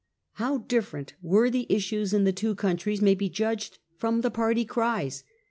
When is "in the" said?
2.11-2.33